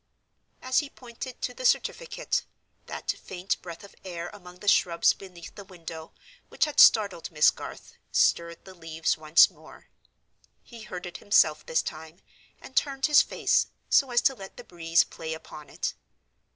As 0.63 0.79
he 0.79 0.89
pointed 0.89 1.43
to 1.43 1.53
the 1.53 1.63
certificate, 1.63 2.43
that 2.87 3.11
faint 3.11 3.61
breath 3.61 3.83
of 3.83 3.93
air 4.03 4.31
among 4.33 4.57
the 4.57 4.67
shrubs 4.67 5.13
beneath 5.13 5.53
the 5.53 5.63
window, 5.63 6.11
which 6.49 6.65
had 6.65 6.79
startled 6.79 7.29
Miss 7.29 7.51
Garth, 7.51 7.93
stirred 8.11 8.65
the 8.65 8.73
leaves 8.73 9.15
once 9.15 9.51
more. 9.51 9.89
He 10.63 10.81
heard 10.81 11.05
it 11.05 11.17
himself 11.17 11.63
this 11.67 11.83
time, 11.83 12.19
and 12.59 12.75
turned 12.75 13.05
his 13.05 13.21
face, 13.21 13.67
so 13.91 14.09
as 14.09 14.21
to 14.21 14.33
let 14.33 14.57
the 14.57 14.63
breeze 14.63 15.03
play 15.03 15.35
upon 15.35 15.69
it. 15.69 15.93